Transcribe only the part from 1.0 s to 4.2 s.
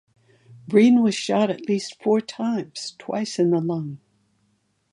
was shot at least four times, twice in the lung.